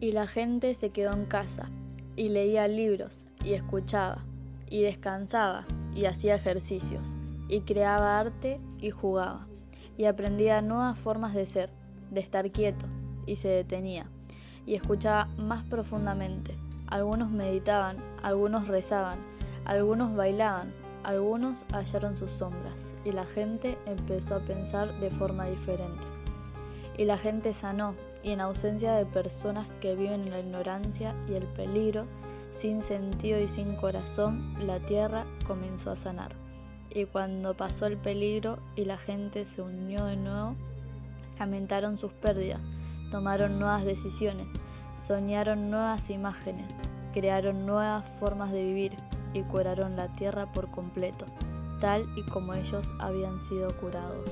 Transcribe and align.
Y 0.00 0.12
la 0.12 0.26
gente 0.26 0.74
se 0.74 0.90
quedó 0.90 1.12
en 1.12 1.24
casa, 1.24 1.70
y 2.16 2.28
leía 2.28 2.68
libros, 2.68 3.26
y 3.44 3.54
escuchaba, 3.54 4.24
y 4.68 4.82
descansaba, 4.82 5.66
y 5.94 6.06
hacía 6.06 6.34
ejercicios, 6.34 7.16
y 7.48 7.60
creaba 7.60 8.18
arte, 8.18 8.60
y 8.80 8.90
jugaba, 8.90 9.46
y 9.96 10.04
aprendía 10.04 10.62
nuevas 10.62 10.98
formas 10.98 11.34
de 11.34 11.46
ser, 11.46 11.70
de 12.10 12.20
estar 12.20 12.50
quieto, 12.50 12.86
y 13.26 13.36
se 13.36 13.48
detenía, 13.48 14.06
y 14.66 14.74
escuchaba 14.74 15.26
más 15.36 15.64
profundamente. 15.64 16.56
Algunos 16.86 17.30
meditaban, 17.30 17.96
algunos 18.22 18.68
rezaban, 18.68 19.18
algunos 19.64 20.14
bailaban, 20.14 20.72
algunos 21.02 21.64
hallaron 21.72 22.16
sus 22.16 22.30
sombras, 22.30 22.94
y 23.04 23.12
la 23.12 23.24
gente 23.24 23.78
empezó 23.86 24.36
a 24.36 24.40
pensar 24.40 24.98
de 25.00 25.10
forma 25.10 25.46
diferente. 25.46 26.06
Y 26.96 27.04
la 27.04 27.18
gente 27.18 27.52
sanó, 27.52 27.94
y 28.24 28.32
en 28.32 28.40
ausencia 28.40 28.94
de 28.94 29.04
personas 29.04 29.68
que 29.80 29.94
viven 29.94 30.22
en 30.22 30.30
la 30.30 30.40
ignorancia 30.40 31.14
y 31.28 31.34
el 31.34 31.44
peligro, 31.44 32.06
sin 32.52 32.82
sentido 32.82 33.38
y 33.38 33.48
sin 33.48 33.76
corazón, 33.76 34.54
la 34.66 34.80
tierra 34.80 35.26
comenzó 35.46 35.90
a 35.90 35.96
sanar. 35.96 36.34
Y 36.90 37.04
cuando 37.04 37.54
pasó 37.54 37.86
el 37.86 37.98
peligro 37.98 38.58
y 38.76 38.86
la 38.86 38.96
gente 38.96 39.44
se 39.44 39.60
unió 39.60 40.06
de 40.06 40.16
nuevo, 40.16 40.56
lamentaron 41.38 41.98
sus 41.98 42.12
pérdidas, 42.12 42.60
tomaron 43.10 43.58
nuevas 43.58 43.84
decisiones, 43.84 44.48
soñaron 44.96 45.70
nuevas 45.70 46.08
imágenes, 46.08 46.72
crearon 47.12 47.66
nuevas 47.66 48.08
formas 48.08 48.52
de 48.52 48.64
vivir 48.64 48.96
y 49.34 49.42
curaron 49.42 49.96
la 49.96 50.10
tierra 50.12 50.50
por 50.50 50.70
completo, 50.70 51.26
tal 51.80 52.06
y 52.16 52.24
como 52.26 52.54
ellos 52.54 52.90
habían 53.00 53.38
sido 53.38 53.68
curados. 53.76 54.30